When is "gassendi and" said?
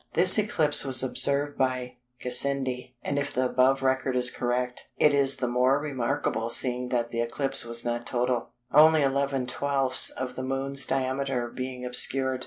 2.23-3.19